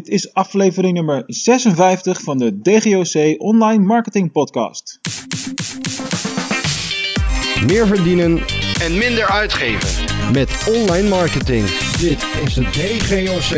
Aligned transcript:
Dit 0.00 0.08
is 0.08 0.34
aflevering 0.34 0.94
nummer 0.94 1.22
56 1.26 2.20
van 2.20 2.38
de 2.38 2.60
DGOC 2.60 3.40
Online 3.40 3.84
Marketing 3.84 4.32
Podcast. 4.32 5.00
Meer 7.66 7.86
verdienen 7.86 8.38
en 8.80 8.98
minder 8.98 9.28
uitgeven. 9.28 10.32
met 10.32 10.66
online 10.68 11.08
marketing. 11.08 11.66
Dit 11.98 12.26
is 12.44 12.54
de 12.54 12.62
DGOC 12.62 13.54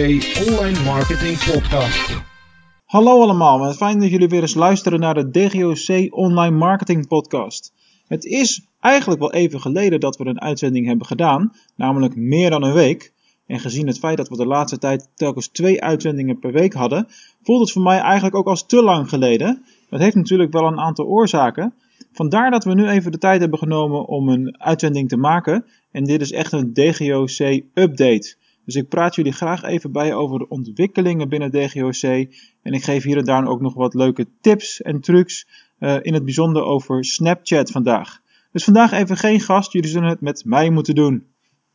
Online 0.48 0.80
Marketing 0.84 1.38
Podcast. 1.52 2.22
Hallo 2.84 3.20
allemaal, 3.20 3.58
wat 3.58 3.76
fijn 3.76 4.00
dat 4.00 4.10
jullie 4.10 4.28
weer 4.28 4.40
eens 4.40 4.54
luisteren 4.54 5.00
naar 5.00 5.14
de 5.14 5.30
DGOC 5.30 6.16
Online 6.16 6.56
Marketing 6.56 7.06
Podcast. 7.06 7.72
Het 8.06 8.24
is 8.24 8.66
eigenlijk 8.80 9.20
wel 9.20 9.32
even 9.32 9.60
geleden 9.60 10.00
dat 10.00 10.16
we 10.16 10.26
een 10.26 10.40
uitzending 10.40 10.86
hebben 10.86 11.06
gedaan, 11.06 11.52
namelijk 11.76 12.16
meer 12.16 12.50
dan 12.50 12.62
een 12.62 12.74
week. 12.74 13.12
En 13.52 13.60
gezien 13.60 13.86
het 13.86 13.98
feit 13.98 14.16
dat 14.16 14.28
we 14.28 14.36
de 14.36 14.46
laatste 14.46 14.78
tijd 14.78 15.08
telkens 15.14 15.48
twee 15.48 15.82
uitzendingen 15.82 16.38
per 16.38 16.52
week 16.52 16.72
hadden, 16.72 17.06
voelt 17.42 17.60
het 17.60 17.72
voor 17.72 17.82
mij 17.82 17.98
eigenlijk 17.98 18.34
ook 18.34 18.46
als 18.46 18.66
te 18.66 18.82
lang 18.82 19.08
geleden. 19.08 19.64
Dat 19.88 20.00
heeft 20.00 20.14
natuurlijk 20.14 20.52
wel 20.52 20.66
een 20.66 20.78
aantal 20.78 21.06
oorzaken. 21.06 21.74
Vandaar 22.12 22.50
dat 22.50 22.64
we 22.64 22.74
nu 22.74 22.88
even 22.88 23.12
de 23.12 23.18
tijd 23.18 23.40
hebben 23.40 23.58
genomen 23.58 24.06
om 24.06 24.28
een 24.28 24.60
uitzending 24.60 25.08
te 25.08 25.16
maken. 25.16 25.64
En 25.90 26.04
dit 26.04 26.20
is 26.20 26.32
echt 26.32 26.52
een 26.52 26.72
DGOC-update. 26.72 28.34
Dus 28.64 28.74
ik 28.74 28.88
praat 28.88 29.14
jullie 29.14 29.32
graag 29.32 29.62
even 29.62 29.92
bij 29.92 30.14
over 30.14 30.38
de 30.38 30.48
ontwikkelingen 30.48 31.28
binnen 31.28 31.50
DGOC. 31.50 32.02
En 32.62 32.72
ik 32.72 32.84
geef 32.84 33.02
hier 33.02 33.16
en 33.16 33.24
daar 33.24 33.46
ook 33.46 33.60
nog 33.60 33.74
wat 33.74 33.94
leuke 33.94 34.26
tips 34.40 34.82
en 34.82 35.00
trucs. 35.00 35.46
Uh, 35.78 35.96
in 36.02 36.14
het 36.14 36.24
bijzonder 36.24 36.62
over 36.62 37.04
Snapchat 37.04 37.70
vandaag. 37.70 38.20
Dus 38.52 38.64
vandaag 38.64 38.92
even 38.92 39.16
geen 39.16 39.40
gast, 39.40 39.72
jullie 39.72 39.90
zullen 39.90 40.08
het 40.08 40.20
met 40.20 40.44
mij 40.44 40.70
moeten 40.70 40.94
doen. 40.94 41.30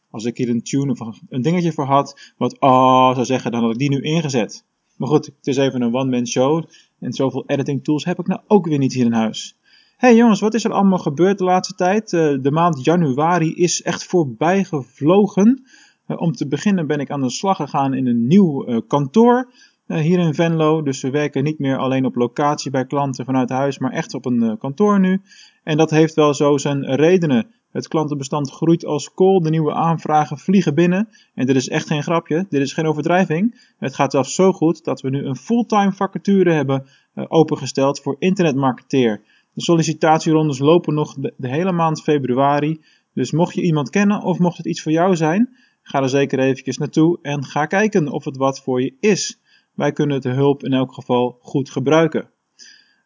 Als 0.09 0.25
ik 0.25 0.37
hier 0.37 0.49
een 0.49 0.63
tune 0.63 0.91
of 0.91 1.19
een 1.29 1.41
dingetje 1.41 1.71
voor 1.71 1.85
had, 1.85 2.33
wat 2.37 2.59
ah 2.59 3.13
zou 3.13 3.25
zeggen, 3.25 3.51
dan 3.51 3.61
had 3.61 3.71
ik 3.71 3.77
die 3.77 3.89
nu 3.89 4.01
ingezet. 4.01 4.65
Maar 4.97 5.07
goed, 5.07 5.25
het 5.25 5.47
is 5.47 5.57
even 5.57 5.81
een 5.81 5.95
one-man 5.95 6.27
show. 6.27 6.63
En 6.99 7.13
zoveel 7.13 7.43
editing 7.47 7.83
tools 7.83 8.05
heb 8.05 8.19
ik 8.19 8.27
nou 8.27 8.41
ook 8.47 8.67
weer 8.67 8.77
niet 8.77 8.93
hier 8.93 9.05
in 9.05 9.13
huis. 9.13 9.57
Hey 9.97 10.15
jongens, 10.15 10.39
wat 10.39 10.53
is 10.53 10.63
er 10.63 10.71
allemaal 10.71 10.97
gebeurd 10.97 11.37
de 11.37 11.43
laatste 11.43 11.75
tijd? 11.75 12.11
Uh, 12.11 12.37
de 12.41 12.51
maand 12.51 12.83
januari 12.83 13.53
is 13.53 13.81
echt 13.81 14.05
voorbij 14.05 14.63
gevlogen. 14.63 15.63
Uh, 16.07 16.21
om 16.21 16.31
te 16.31 16.47
beginnen 16.47 16.87
ben 16.87 16.99
ik 16.99 17.11
aan 17.11 17.21
de 17.21 17.29
slag 17.29 17.55
gegaan 17.55 17.93
in 17.93 18.07
een 18.07 18.27
nieuw 18.27 18.67
uh, 18.67 18.79
kantoor 18.87 19.51
hier 19.87 20.19
in 20.19 20.33
Venlo. 20.33 20.81
Dus 20.81 21.01
we 21.01 21.09
werken 21.09 21.43
niet 21.43 21.59
meer 21.59 21.77
alleen 21.77 22.05
op 22.05 22.15
locatie 22.15 22.71
bij 22.71 22.85
klanten 22.85 23.25
vanuit 23.25 23.49
huis, 23.49 23.77
maar 23.77 23.91
echt 23.91 24.13
op 24.13 24.25
een 24.25 24.57
kantoor 24.57 24.99
nu. 24.99 25.21
En 25.63 25.77
dat 25.77 25.89
heeft 25.89 26.15
wel 26.15 26.33
zo 26.33 26.57
zijn 26.57 26.95
redenen. 26.95 27.47
Het 27.77 27.87
klantenbestand 27.87 28.51
groeit 28.51 28.85
als 28.85 29.13
kool, 29.13 29.41
de 29.41 29.49
nieuwe 29.49 29.73
aanvragen 29.73 30.37
vliegen 30.37 30.75
binnen. 30.75 31.09
En 31.33 31.45
dit 31.45 31.55
is 31.55 31.69
echt 31.69 31.87
geen 31.87 32.03
grapje, 32.03 32.45
dit 32.49 32.61
is 32.61 32.73
geen 32.73 32.85
overdrijving. 32.85 33.71
Het 33.77 33.95
gaat 33.95 34.11
zelfs 34.11 34.35
zo 34.35 34.53
goed 34.53 34.83
dat 34.83 35.01
we 35.01 35.09
nu 35.09 35.25
een 35.25 35.35
fulltime 35.35 35.91
vacature 35.91 36.53
hebben 36.53 36.85
opengesteld 37.27 37.99
voor 37.99 38.15
internetmarketeer. 38.19 39.21
De 39.53 39.61
sollicitatierondes 39.61 40.59
lopen 40.59 40.93
nog 40.93 41.13
de, 41.13 41.33
de, 41.37 41.47
hele 41.47 41.71
maand 41.71 42.01
februari. 42.01 42.81
Dus 43.13 43.31
mocht 43.31 43.55
je 43.55 43.61
iemand 43.61 43.89
kennen 43.89 44.21
of 44.21 44.39
mocht 44.39 44.57
het 44.57 44.65
iets 44.65 44.81
voor 44.81 44.91
jou 44.91 45.15
zijn, 45.15 45.57
ga 45.81 46.01
er 46.01 46.09
zeker 46.09 46.39
eventjes 46.39 46.77
naartoe 46.77 47.19
en 47.21 47.45
ga 47.45 47.65
kijken 47.65 48.11
of 48.11 48.25
het 48.25 48.37
wat 48.37 48.61
voor 48.61 48.81
je 48.81 48.93
is. 48.99 49.39
Wij 49.73 49.91
kunnen 49.91 50.21
de 50.21 50.29
hulp 50.29 50.63
in 50.63 50.73
elk 50.73 50.93
geval 50.93 51.37
goed 51.41 51.69
gebruiken. 51.69 52.29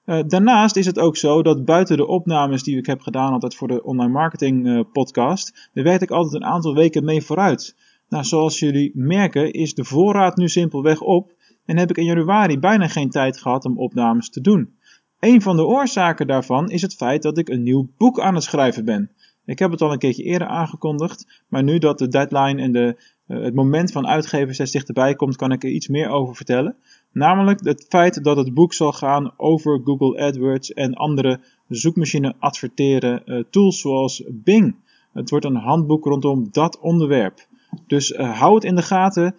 Uh, 0.05 0.19
daarnaast 0.27 0.75
is 0.75 0.85
het 0.85 0.99
ook 0.99 1.17
zo 1.17 1.41
dat 1.41 1.65
buiten 1.65 1.97
de 1.97 2.07
opnames 2.07 2.63
die 2.63 2.77
ik 2.77 2.85
heb 2.85 3.01
gedaan 3.01 3.31
altijd 3.31 3.55
voor 3.55 3.67
de 3.67 3.83
online 3.83 4.11
marketing 4.11 4.65
uh, 4.65 4.81
podcast, 4.91 5.69
daar 5.73 5.83
werk 5.83 6.01
ik 6.01 6.11
altijd 6.11 6.41
een 6.41 6.49
aantal 6.49 6.73
weken 6.73 7.05
mee 7.05 7.21
vooruit. 7.21 7.75
Nou, 8.09 8.23
zoals 8.23 8.59
jullie 8.59 8.91
merken 8.93 9.53
is 9.53 9.73
de 9.73 9.83
voorraad 9.83 10.35
nu 10.35 10.49
simpelweg 10.49 11.01
op 11.01 11.33
en 11.65 11.77
heb 11.77 11.89
ik 11.89 11.97
in 11.97 12.05
januari 12.05 12.59
bijna 12.59 12.87
geen 12.87 13.09
tijd 13.09 13.37
gehad 13.37 13.65
om 13.65 13.77
opnames 13.77 14.29
te 14.29 14.41
doen. 14.41 14.75
Een 15.19 15.41
van 15.41 15.55
de 15.55 15.65
oorzaken 15.65 16.27
daarvan 16.27 16.69
is 16.69 16.81
het 16.81 16.95
feit 16.95 17.21
dat 17.21 17.37
ik 17.37 17.49
een 17.49 17.63
nieuw 17.63 17.89
boek 17.97 18.19
aan 18.19 18.35
het 18.35 18.43
schrijven 18.43 18.85
ben. 18.85 19.11
Ik 19.45 19.59
heb 19.59 19.71
het 19.71 19.81
al 19.81 19.91
een 19.91 19.97
keertje 19.97 20.23
eerder 20.23 20.47
aangekondigd, 20.47 21.43
maar 21.47 21.63
nu 21.63 21.77
dat 21.77 21.97
de 21.97 22.07
deadline 22.07 22.61
en 22.61 22.71
de, 22.71 22.95
het 23.31 23.53
moment 23.53 23.91
van 23.91 24.07
uitgeven 24.07 24.53
steeds 24.53 24.71
dichterbij 24.71 25.15
komt, 25.15 25.35
kan 25.35 25.51
ik 25.51 25.63
er 25.63 25.69
iets 25.69 25.87
meer 25.87 26.09
over 26.09 26.35
vertellen. 26.35 26.75
Namelijk 27.11 27.63
het 27.63 27.85
feit 27.89 28.23
dat 28.23 28.37
het 28.37 28.53
boek 28.53 28.73
zal 28.73 28.91
gaan 28.91 29.33
over 29.37 29.81
Google 29.83 30.21
AdWords 30.21 30.73
en 30.73 30.93
andere 30.93 31.39
zoekmachine 31.67 32.35
adverteren 32.39 33.21
uh, 33.25 33.43
tools 33.49 33.79
zoals 33.79 34.23
Bing. 34.29 34.75
Het 35.13 35.29
wordt 35.29 35.45
een 35.45 35.55
handboek 35.55 36.05
rondom 36.05 36.47
dat 36.51 36.79
onderwerp. 36.79 37.47
Dus 37.87 38.11
uh, 38.11 38.39
hou 38.39 38.55
het 38.55 38.63
in 38.63 38.75
de 38.75 38.81
gaten. 38.81 39.35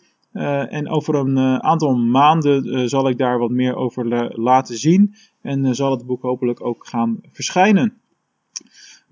En 0.68 0.88
over 0.88 1.14
een 1.14 1.62
aantal 1.62 1.94
maanden 1.96 2.88
zal 2.88 3.08
ik 3.08 3.18
daar 3.18 3.38
wat 3.38 3.50
meer 3.50 3.74
over 3.76 4.06
laten 4.40 4.76
zien. 4.76 5.14
En 5.42 5.74
zal 5.74 5.90
het 5.90 6.06
boek 6.06 6.22
hopelijk 6.22 6.64
ook 6.64 6.86
gaan 6.86 7.20
verschijnen. 7.32 8.01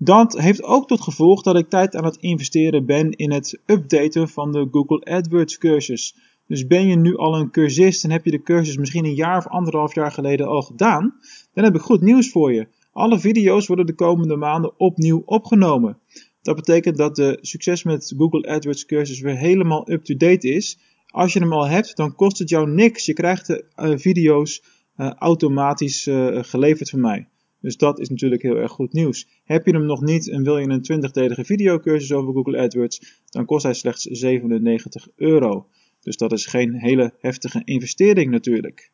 Dat 0.03 0.39
heeft 0.39 0.63
ook 0.63 0.87
tot 0.87 1.01
gevolg 1.01 1.41
dat 1.41 1.55
ik 1.55 1.69
tijd 1.69 1.95
aan 1.95 2.05
het 2.05 2.15
investeren 2.15 2.85
ben 2.85 3.11
in 3.11 3.31
het 3.31 3.59
updaten 3.65 4.29
van 4.29 4.51
de 4.51 4.67
Google 4.71 5.05
AdWords 5.05 5.57
cursus. 5.57 6.15
Dus 6.47 6.67
ben 6.67 6.87
je 6.87 6.95
nu 6.95 7.17
al 7.17 7.35
een 7.35 7.51
cursist 7.51 8.03
en 8.03 8.11
heb 8.11 8.25
je 8.25 8.31
de 8.31 8.41
cursus 8.41 8.77
misschien 8.77 9.05
een 9.05 9.15
jaar 9.15 9.37
of 9.37 9.47
anderhalf 9.47 9.95
jaar 9.95 10.11
geleden 10.11 10.47
al 10.47 10.61
gedaan, 10.61 11.15
dan 11.53 11.63
heb 11.63 11.75
ik 11.75 11.81
goed 11.81 12.01
nieuws 12.01 12.29
voor 12.29 12.53
je. 12.53 12.67
Alle 12.91 13.19
video's 13.19 13.67
worden 13.67 13.85
de 13.85 13.95
komende 13.95 14.35
maanden 14.35 14.79
opnieuw 14.79 15.21
opgenomen. 15.25 15.97
Dat 16.41 16.55
betekent 16.55 16.97
dat 16.97 17.15
de 17.15 17.37
succes 17.41 17.83
met 17.83 18.13
Google 18.17 18.47
AdWords 18.47 18.85
cursus 18.85 19.19
weer 19.19 19.37
helemaal 19.37 19.91
up-to-date 19.91 20.47
is. 20.47 20.77
Als 21.07 21.33
je 21.33 21.39
hem 21.39 21.53
al 21.53 21.67
hebt, 21.67 21.95
dan 21.95 22.15
kost 22.15 22.39
het 22.39 22.49
jou 22.49 22.69
niks. 22.69 23.05
Je 23.05 23.13
krijgt 23.13 23.47
de 23.47 23.65
uh, 23.75 23.97
video's 23.97 24.63
uh, 24.97 25.13
automatisch 25.13 26.07
uh, 26.07 26.37
geleverd 26.41 26.89
van 26.89 26.99
mij. 26.99 27.30
Dus 27.61 27.77
dat 27.77 27.99
is 27.99 28.09
natuurlijk 28.09 28.41
heel 28.41 28.55
erg 28.55 28.71
goed 28.71 28.93
nieuws. 28.93 29.27
Heb 29.43 29.65
je 29.65 29.71
hem 29.71 29.85
nog 29.85 30.01
niet 30.01 30.29
en 30.29 30.43
wil 30.43 30.57
je 30.57 30.67
een 30.67 31.05
20-delige 31.09 31.45
videocursus 31.45 32.11
over 32.11 32.33
Google 32.33 32.59
AdWords, 32.59 33.21
dan 33.29 33.45
kost 33.45 33.63
hij 33.63 33.73
slechts 33.73 34.03
97 34.03 35.07
euro. 35.15 35.67
Dus 36.01 36.17
dat 36.17 36.31
is 36.31 36.45
geen 36.45 36.73
hele 36.73 37.13
heftige 37.19 37.61
investering 37.65 38.31
natuurlijk. 38.31 38.91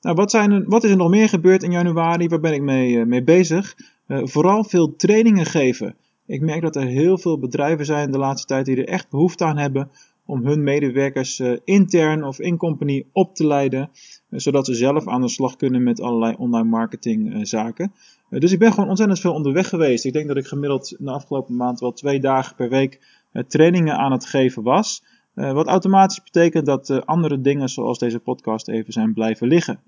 Nou, 0.00 0.16
wat, 0.16 0.30
zijn 0.30 0.64
wat 0.64 0.84
is 0.84 0.90
er 0.90 0.96
nog 0.96 1.10
meer 1.10 1.28
gebeurd 1.28 1.62
in 1.62 1.70
januari? 1.70 2.28
Waar 2.28 2.40
ben 2.40 2.52
ik 2.52 2.62
mee, 2.62 3.04
mee 3.04 3.22
bezig? 3.22 3.76
vooral 4.06 4.64
veel 4.64 4.96
trainingen 4.96 5.46
geven. 5.46 5.96
Ik 6.26 6.40
merk 6.40 6.62
dat 6.62 6.76
er 6.76 6.86
heel 6.86 7.18
veel 7.18 7.38
bedrijven 7.38 7.84
zijn 7.84 8.10
de 8.10 8.18
laatste 8.18 8.46
tijd 8.46 8.66
die 8.66 8.76
er 8.76 8.88
echt 8.88 9.10
behoefte 9.10 9.44
aan 9.44 9.58
hebben 9.58 9.90
om 10.26 10.46
hun 10.46 10.62
medewerkers 10.62 11.38
uh, 11.38 11.56
intern 11.64 12.24
of 12.24 12.40
in 12.40 12.56
company 12.56 13.06
op 13.12 13.34
te 13.34 13.46
leiden, 13.46 13.90
uh, 13.90 14.38
zodat 14.38 14.66
ze 14.66 14.74
zelf 14.74 15.08
aan 15.08 15.20
de 15.20 15.28
slag 15.28 15.56
kunnen 15.56 15.82
met 15.82 16.00
allerlei 16.00 16.34
online 16.38 16.68
marketing 16.68 17.34
uh, 17.34 17.44
zaken. 17.44 17.92
dus 18.30 18.52
ik 18.52 18.58
ben 18.58 18.72
gewoon 18.72 18.88
ontzettend 18.88 19.20
veel 19.20 19.34
onderweg 19.34 19.68
geweest. 19.68 20.04
Ik 20.04 20.12
denk 20.12 20.28
dat 20.28 20.36
ik 20.36 20.46
gemiddeld 20.46 20.96
de 20.98 21.10
afgelopen 21.10 21.56
maand 21.56 21.80
wel 21.80 21.92
twee 21.92 22.20
dagen 22.20 22.56
per 22.56 22.68
week 22.68 23.22
trainingen 23.48 23.96
aan 23.96 24.12
het 24.12 24.26
geven 24.26 24.62
was. 24.62 25.04
wat 25.34 25.66
automatisch 25.66 26.22
betekent 26.22 26.66
dat 26.66 27.06
andere 27.06 27.40
dingen 27.40 27.68
zoals 27.68 27.98
deze 27.98 28.18
podcast 28.18 28.68
even 28.68 28.92
zijn 28.92 29.14
blijven 29.14 29.46
liggen. 29.46 29.80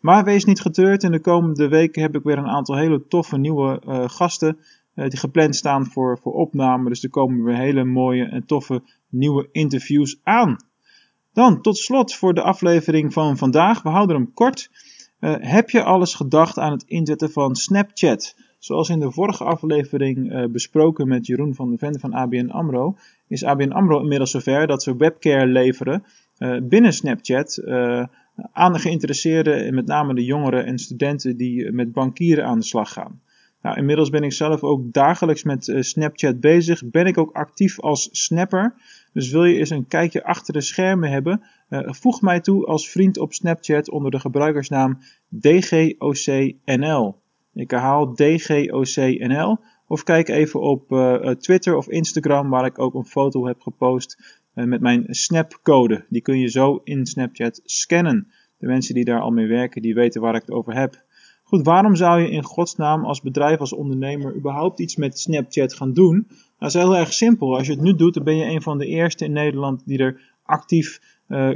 Maar 0.00 0.24
wees 0.24 0.44
niet 0.44 0.60
getreurd, 0.60 1.02
in 1.02 1.10
de 1.10 1.20
komende 1.20 1.68
weken 1.68 2.02
heb 2.02 2.14
ik 2.14 2.22
weer 2.22 2.38
een 2.38 2.46
aantal 2.46 2.76
hele 2.76 3.06
toffe 3.08 3.38
nieuwe 3.38 3.80
gasten 4.06 4.58
die 4.94 5.18
gepland 5.18 5.56
staan 5.56 5.86
voor, 5.86 6.18
voor 6.18 6.32
opname. 6.32 6.88
Dus 6.88 7.02
er 7.02 7.10
komen 7.10 7.44
weer 7.44 7.56
hele 7.56 7.84
mooie 7.84 8.24
en 8.24 8.46
toffe 8.46 8.82
nieuwe 9.12 9.48
interviews 9.52 10.20
aan. 10.22 10.56
Dan 11.32 11.62
tot 11.62 11.78
slot 11.78 12.14
voor 12.14 12.34
de 12.34 12.42
aflevering 12.42 13.12
van 13.12 13.38
vandaag. 13.38 13.82
We 13.82 13.88
houden 13.88 14.16
hem 14.16 14.32
kort. 14.32 14.70
Uh, 15.20 15.34
heb 15.38 15.70
je 15.70 15.82
alles 15.82 16.14
gedacht 16.14 16.58
aan 16.58 16.72
het 16.72 16.84
inzetten 16.86 17.30
van 17.30 17.56
Snapchat? 17.56 18.36
Zoals 18.58 18.88
in 18.88 19.00
de 19.00 19.10
vorige 19.10 19.44
aflevering 19.44 20.32
uh, 20.32 20.44
besproken 20.46 21.08
met 21.08 21.26
Jeroen 21.26 21.54
van 21.54 21.70
de 21.70 21.78
Ven 21.78 22.00
van 22.00 22.12
ABN 22.12 22.48
AMRO, 22.48 22.96
is 23.28 23.44
ABN 23.44 23.70
AMRO 23.70 24.00
inmiddels 24.00 24.30
zover 24.30 24.66
dat 24.66 24.82
ze 24.82 24.96
webcare 24.96 25.46
leveren 25.46 26.04
uh, 26.38 26.56
binnen 26.62 26.92
Snapchat 26.92 27.62
aan 28.52 28.72
de 28.72 28.78
geïnteresseerden, 28.78 29.64
en 29.64 29.74
met 29.74 29.86
name 29.86 30.14
de 30.14 30.24
jongeren 30.24 30.66
en 30.66 30.78
studenten 30.78 31.36
die 31.36 31.72
met 31.72 31.92
bankieren 31.92 32.44
aan 32.44 32.58
de 32.58 32.64
slag 32.64 32.92
gaan. 32.92 33.20
Nou, 33.62 33.76
inmiddels 33.76 34.10
ben 34.10 34.22
ik 34.22 34.32
zelf 34.32 34.62
ook 34.62 34.92
dagelijks 34.92 35.42
met 35.42 35.74
Snapchat 35.78 36.40
bezig. 36.40 36.82
Ben 36.84 37.06
ik 37.06 37.18
ook 37.18 37.32
actief 37.32 37.80
als 37.80 38.08
snapper. 38.12 38.74
Dus 39.12 39.30
wil 39.30 39.44
je 39.44 39.58
eens 39.58 39.70
een 39.70 39.86
kijkje 39.86 40.24
achter 40.24 40.52
de 40.52 40.60
schermen 40.60 41.10
hebben, 41.10 41.42
uh, 41.68 41.92
voeg 41.92 42.20
mij 42.20 42.40
toe 42.40 42.66
als 42.66 42.90
vriend 42.90 43.18
op 43.18 43.32
Snapchat 43.32 43.90
onder 43.90 44.10
de 44.10 44.20
gebruikersnaam 44.20 44.98
DGOCNL. 45.28 47.20
Ik 47.54 47.70
herhaal 47.70 48.14
DGOCNL. 48.14 49.58
Of 49.86 50.02
kijk 50.02 50.28
even 50.28 50.60
op 50.60 50.92
uh, 50.92 51.30
Twitter 51.30 51.76
of 51.76 51.88
Instagram, 51.88 52.50
waar 52.50 52.64
ik 52.64 52.78
ook 52.78 52.94
een 52.94 53.06
foto 53.06 53.46
heb 53.46 53.60
gepost 53.60 54.40
met 54.54 54.80
mijn 54.80 55.04
Snapcode. 55.08 56.04
Die 56.08 56.22
kun 56.22 56.38
je 56.38 56.48
zo 56.48 56.80
in 56.84 57.06
Snapchat 57.06 57.60
scannen. 57.64 58.32
De 58.58 58.66
mensen 58.66 58.94
die 58.94 59.04
daar 59.04 59.20
al 59.20 59.30
mee 59.30 59.46
werken, 59.46 59.82
die 59.82 59.94
weten 59.94 60.20
waar 60.20 60.34
ik 60.34 60.40
het 60.40 60.50
over 60.50 60.74
heb. 60.74 61.04
Goed, 61.42 61.64
waarom 61.64 61.96
zou 61.96 62.20
je 62.20 62.30
in 62.30 62.44
godsnaam 62.44 63.04
als 63.04 63.20
bedrijf, 63.20 63.58
als 63.58 63.72
ondernemer, 63.72 64.36
überhaupt 64.36 64.80
iets 64.80 64.96
met 64.96 65.18
Snapchat 65.18 65.74
gaan 65.74 65.92
doen? 65.92 66.28
Dat 66.62 66.74
is 66.74 66.80
heel 66.80 66.96
erg 66.96 67.12
simpel. 67.12 67.56
Als 67.56 67.66
je 67.66 67.72
het 67.72 67.82
nu 67.82 67.94
doet, 67.94 68.14
dan 68.14 68.24
ben 68.24 68.36
je 68.36 68.44
een 68.44 68.62
van 68.62 68.78
de 68.78 68.86
eerste 68.86 69.24
in 69.24 69.32
Nederland 69.32 69.86
die 69.86 69.98
er 69.98 70.20
actief 70.42 71.00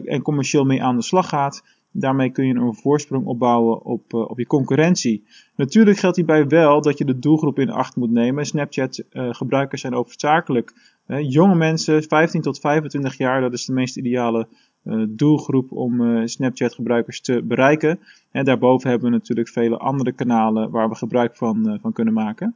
en 0.04 0.22
commercieel 0.22 0.64
mee 0.64 0.82
aan 0.82 0.96
de 0.96 1.02
slag 1.02 1.28
gaat. 1.28 1.64
Daarmee 1.92 2.30
kun 2.30 2.46
je 2.46 2.54
een 2.54 2.74
voorsprong 2.74 3.26
opbouwen 3.26 3.84
op, 3.84 4.14
op 4.14 4.38
je 4.38 4.46
concurrentie. 4.46 5.24
Natuurlijk 5.56 5.98
geldt 5.98 6.16
hierbij 6.16 6.46
wel 6.46 6.80
dat 6.80 6.98
je 6.98 7.04
de 7.04 7.18
doelgroep 7.18 7.58
in 7.58 7.70
acht 7.70 7.96
moet 7.96 8.10
nemen. 8.10 8.46
Snapchat-gebruikers 8.46 9.80
zijn 9.80 9.94
overzakelijk 9.94 10.72
jonge 11.20 11.54
mensen, 11.54 12.02
15 12.02 12.40
tot 12.40 12.60
25 12.60 13.18
jaar, 13.18 13.40
dat 13.40 13.52
is 13.52 13.64
de 13.64 13.72
meest 13.72 13.96
ideale 13.96 14.48
doelgroep 15.08 15.72
om 15.72 16.26
Snapchat-gebruikers 16.26 17.20
te 17.20 17.42
bereiken. 17.44 17.98
En 18.30 18.44
daarboven 18.44 18.90
hebben 18.90 19.10
we 19.10 19.16
natuurlijk 19.16 19.48
vele 19.48 19.76
andere 19.76 20.12
kanalen 20.12 20.70
waar 20.70 20.88
we 20.88 20.94
gebruik 20.94 21.36
van, 21.36 21.78
van 21.82 21.92
kunnen 21.92 22.14
maken. 22.14 22.54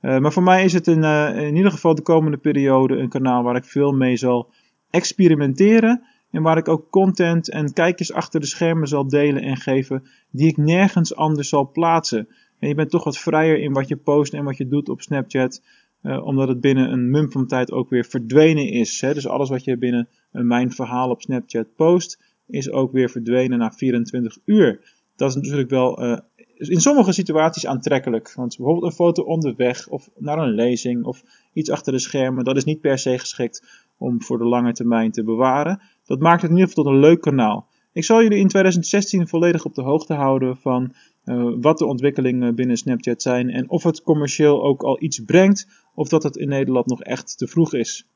Maar 0.00 0.32
voor 0.32 0.42
mij 0.42 0.64
is 0.64 0.72
het 0.72 0.86
in, 0.86 1.04
in 1.36 1.56
ieder 1.56 1.70
geval 1.70 1.94
de 1.94 2.02
komende 2.02 2.36
periode 2.36 2.96
een 2.96 3.08
kanaal 3.08 3.42
waar 3.42 3.56
ik 3.56 3.64
veel 3.64 3.92
mee 3.92 4.16
zal 4.16 4.50
experimenteren. 4.90 6.02
En 6.30 6.42
waar 6.42 6.56
ik 6.56 6.68
ook 6.68 6.90
content 6.90 7.50
en 7.50 7.72
kijkers 7.72 8.12
achter 8.12 8.40
de 8.40 8.46
schermen 8.46 8.88
zal 8.88 9.08
delen 9.08 9.42
en 9.42 9.56
geven 9.56 10.02
die 10.30 10.48
ik 10.48 10.56
nergens 10.56 11.14
anders 11.14 11.48
zal 11.48 11.70
plaatsen. 11.70 12.28
En 12.58 12.68
je 12.68 12.74
bent 12.74 12.90
toch 12.90 13.04
wat 13.04 13.18
vrijer 13.18 13.60
in 13.60 13.72
wat 13.72 13.88
je 13.88 13.96
post 13.96 14.34
en 14.34 14.44
wat 14.44 14.56
je 14.56 14.68
doet 14.68 14.88
op 14.88 15.00
Snapchat. 15.00 15.62
Uh, 16.02 16.26
omdat 16.26 16.48
het 16.48 16.60
binnen 16.60 16.92
een 16.92 17.10
mum 17.10 17.30
van 17.30 17.46
tijd 17.46 17.72
ook 17.72 17.90
weer 17.90 18.04
verdwenen 18.04 18.68
is. 18.68 19.00
Hè? 19.00 19.14
Dus 19.14 19.28
alles 19.28 19.48
wat 19.48 19.64
je 19.64 19.78
binnen 19.78 20.08
een 20.32 20.46
mijn 20.46 20.72
verhaal 20.72 21.10
op 21.10 21.22
Snapchat 21.22 21.74
post, 21.76 22.36
is 22.46 22.70
ook 22.70 22.92
weer 22.92 23.10
verdwenen 23.10 23.58
na 23.58 23.70
24 23.70 24.38
uur. 24.44 24.94
Dat 25.16 25.28
is 25.28 25.34
natuurlijk 25.34 25.70
wel 25.70 26.02
uh, 26.04 26.18
in 26.58 26.80
sommige 26.80 27.12
situaties 27.12 27.66
aantrekkelijk. 27.66 28.32
Want 28.34 28.56
bijvoorbeeld 28.56 28.86
een 28.86 28.96
foto 28.96 29.22
onderweg 29.22 29.88
of 29.88 30.10
naar 30.16 30.38
een 30.38 30.54
lezing 30.54 31.04
of 31.04 31.22
iets 31.52 31.70
achter 31.70 31.92
de 31.92 31.98
schermen, 31.98 32.44
dat 32.44 32.56
is 32.56 32.64
niet 32.64 32.80
per 32.80 32.98
se 32.98 33.18
geschikt 33.18 33.86
om 33.98 34.22
voor 34.22 34.38
de 34.38 34.44
lange 34.44 34.72
termijn 34.72 35.10
te 35.10 35.24
bewaren. 35.24 35.80
Dat 36.04 36.20
maakt 36.20 36.42
het 36.42 36.50
in 36.50 36.56
ieder 36.56 36.68
geval 36.68 36.84
tot 36.84 36.92
een 36.92 37.00
leuk 37.00 37.20
kanaal. 37.20 37.66
Ik 37.92 38.04
zal 38.04 38.22
jullie 38.22 38.38
in 38.38 38.48
2016 38.48 39.28
volledig 39.28 39.64
op 39.64 39.74
de 39.74 39.82
hoogte 39.82 40.14
houden 40.14 40.56
van 40.56 40.94
uh, 41.24 41.52
wat 41.60 41.78
de 41.78 41.86
ontwikkelingen 41.86 42.54
binnen 42.54 42.76
Snapchat 42.76 43.22
zijn 43.22 43.50
en 43.50 43.70
of 43.70 43.82
het 43.82 44.02
commercieel 44.02 44.62
ook 44.62 44.82
al 44.82 45.02
iets 45.02 45.18
brengt 45.24 45.68
of 45.94 46.08
dat 46.08 46.22
het 46.22 46.36
in 46.36 46.48
Nederland 46.48 46.86
nog 46.86 47.02
echt 47.02 47.38
te 47.38 47.46
vroeg 47.46 47.74
is. 47.74 48.06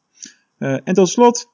Uh, 0.59 0.79
en 0.85 0.95
tot 0.95 1.09
slot, 1.09 1.51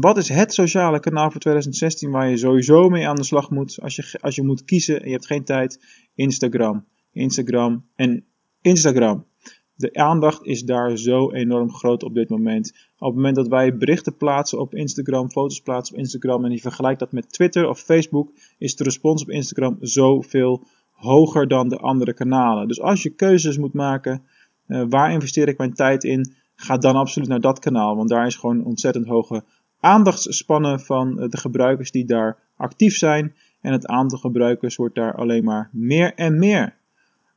wat 0.00 0.16
is 0.16 0.28
het 0.28 0.54
sociale 0.54 1.00
kanaal 1.00 1.30
voor 1.30 1.40
2016 1.40 2.10
waar 2.10 2.28
je 2.28 2.36
sowieso 2.36 2.88
mee 2.88 3.08
aan 3.08 3.16
de 3.16 3.24
slag 3.24 3.50
moet 3.50 3.78
als 3.82 3.96
je, 3.96 4.18
als 4.20 4.34
je 4.34 4.42
moet 4.42 4.64
kiezen 4.64 5.00
en 5.00 5.06
je 5.06 5.12
hebt 5.12 5.26
geen 5.26 5.44
tijd? 5.44 5.80
Instagram. 6.14 6.84
Instagram 7.12 7.86
en 7.94 8.24
Instagram. 8.60 9.26
De 9.74 9.94
aandacht 9.94 10.44
is 10.44 10.62
daar 10.62 10.96
zo 10.98 11.30
enorm 11.30 11.72
groot 11.72 12.02
op 12.02 12.14
dit 12.14 12.28
moment. 12.28 12.72
Op 12.98 13.06
het 13.06 13.16
moment 13.16 13.36
dat 13.36 13.48
wij 13.48 13.76
berichten 13.76 14.16
plaatsen 14.16 14.60
op 14.60 14.74
Instagram, 14.74 15.30
foto's 15.30 15.60
plaatsen 15.60 15.94
op 15.94 16.00
Instagram 16.00 16.44
en 16.44 16.50
je 16.50 16.58
vergelijkt 16.58 16.98
dat 16.98 17.12
met 17.12 17.32
Twitter 17.32 17.68
of 17.68 17.80
Facebook, 17.80 18.32
is 18.58 18.76
de 18.76 18.84
respons 18.84 19.22
op 19.22 19.30
Instagram 19.30 19.76
zoveel 19.80 20.64
hoger 20.90 21.48
dan 21.48 21.68
de 21.68 21.78
andere 21.78 22.14
kanalen. 22.14 22.68
Dus 22.68 22.80
als 22.80 23.02
je 23.02 23.10
keuzes 23.10 23.58
moet 23.58 23.72
maken, 23.72 24.22
uh, 24.66 24.84
waar 24.88 25.12
investeer 25.12 25.48
ik 25.48 25.58
mijn 25.58 25.74
tijd 25.74 26.04
in, 26.04 26.34
ga 26.54 26.76
dan 26.76 26.96
absoluut 26.96 27.28
naar 27.28 27.40
dat 27.40 27.58
kanaal. 27.58 27.96
Want 27.96 28.08
daar 28.08 28.26
is 28.26 28.36
gewoon 28.36 28.64
ontzettend 28.64 29.06
hoge 29.06 29.44
aandachtsspannen 29.82 30.80
van 30.80 31.20
eh, 31.20 31.28
de 31.28 31.36
gebruikers 31.36 31.90
die 31.90 32.04
daar 32.04 32.38
actief 32.56 32.96
zijn. 32.96 33.34
En 33.60 33.72
het 33.72 33.86
aantal 33.86 34.18
gebruikers 34.18 34.76
wordt 34.76 34.94
daar 34.94 35.14
alleen 35.14 35.44
maar 35.44 35.68
meer 35.72 36.14
en 36.14 36.38
meer. 36.38 36.74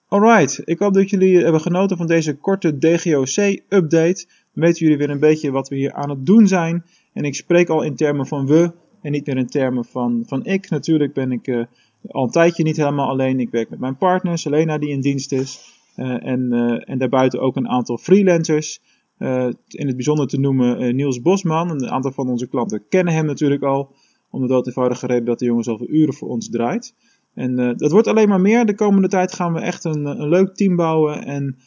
Alright, 0.07 0.61
ik 0.63 0.79
hoop 0.79 0.93
dat 0.93 1.09
jullie 1.09 1.43
hebben 1.43 1.61
genoten 1.61 1.97
van 1.97 2.07
deze 2.07 2.35
korte 2.35 2.77
DGOC-update. 2.77 4.25
Dan 4.53 4.63
weten 4.63 4.85
jullie 4.85 4.97
weer 4.97 5.09
een 5.09 5.19
beetje 5.19 5.51
wat 5.51 5.69
we 5.69 5.75
hier 5.75 5.93
aan 5.93 6.09
het 6.09 6.25
doen 6.25 6.47
zijn. 6.47 6.83
En 7.13 7.23
ik 7.23 7.35
spreek 7.35 7.69
al 7.69 7.81
in 7.81 7.95
termen 7.95 8.27
van 8.27 8.45
we 8.45 8.71
en 9.01 9.11
niet 9.11 9.25
meer 9.25 9.37
in 9.37 9.47
termen 9.47 9.85
van, 9.85 10.23
van 10.27 10.45
ik. 10.45 10.69
Natuurlijk 10.69 11.13
ben 11.13 11.31
ik 11.31 11.47
uh, 11.47 11.65
al 12.07 12.23
een 12.23 12.29
tijdje 12.29 12.63
niet 12.63 12.77
helemaal 12.77 13.09
alleen. 13.09 13.39
Ik 13.39 13.49
werk 13.49 13.69
met 13.69 13.79
mijn 13.79 13.97
partner, 13.97 14.37
Selena, 14.37 14.77
die 14.77 14.89
in 14.89 15.01
dienst 15.01 15.31
is. 15.31 15.73
En, 15.95 16.51
en 16.85 16.97
daarbuiten 16.97 17.41
ook 17.41 17.55
een 17.55 17.69
aantal 17.69 17.97
freelancers. 17.97 18.81
Uh, 19.19 19.49
in 19.67 19.87
het 19.87 19.95
bijzonder 19.95 20.27
te 20.27 20.39
noemen 20.39 20.95
Niels 20.95 21.21
Bosman. 21.21 21.69
Een 21.69 21.89
aantal 21.89 22.11
van 22.11 22.29
onze 22.29 22.47
klanten 22.47 22.87
kennen 22.89 23.13
hem 23.13 23.25
natuurlijk 23.25 23.63
al. 23.63 23.95
Om 24.29 24.41
de 24.41 24.47
dood 24.47 24.67
eenvoudige 24.67 25.07
reden 25.07 25.25
dat 25.25 25.39
de 25.39 25.45
jongen 25.45 25.63
zoveel 25.63 25.89
uren 25.89 26.13
voor 26.13 26.29
ons 26.29 26.49
draait. 26.49 26.95
En 27.33 27.59
uh, 27.59 27.71
dat 27.75 27.91
wordt 27.91 28.07
alleen 28.07 28.29
maar 28.29 28.41
meer. 28.41 28.65
De 28.65 28.75
komende 28.75 29.07
tijd 29.07 29.33
gaan 29.33 29.53
we 29.53 29.59
echt 29.59 29.83
een, 29.83 30.27
leuk 30.27 30.55
team 30.55 30.75
bouwen. 30.75 31.25
En 31.25 31.57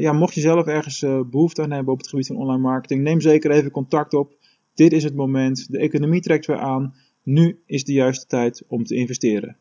ja, 0.00 0.12
mocht 0.12 0.34
je 0.34 0.40
zelf 0.40 0.66
ergens 0.66 1.00
behoefte 1.30 1.62
aan 1.62 1.70
hebben 1.70 1.92
op 1.92 1.98
het 1.98 2.08
gebied 2.08 2.26
van 2.26 2.36
online 2.36 2.62
marketing, 2.62 3.02
neem 3.02 3.20
zeker 3.20 3.50
even 3.50 3.70
contact 3.70 4.14
op. 4.14 4.36
Dit 4.74 4.92
is 4.92 5.04
het 5.04 5.14
moment. 5.14 5.70
De 5.70 5.78
economie 5.78 6.20
trekt 6.20 6.46
weer 6.46 6.58
aan. 6.58 6.94
Nu 7.22 7.62
is 7.66 7.84
de 7.84 7.92
juiste 7.92 8.26
tijd 8.26 8.64
om 8.68 8.84
te 8.84 8.94
investeren. 8.94 9.56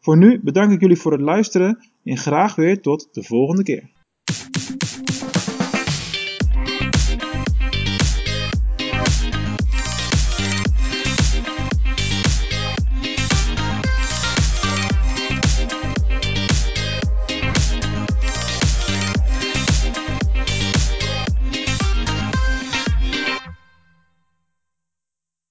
Voor 0.00 0.16
nu 0.16 0.40
bedank 0.42 0.72
ik 0.72 0.80
jullie 0.80 0.96
voor 0.96 1.12
het 1.12 1.20
luisteren 1.20 1.78
en 2.04 2.16
graag 2.16 2.54
weer 2.54 2.80
tot 2.80 3.08
de 3.12 3.22
volgende 3.22 3.62
keer. 3.62 3.90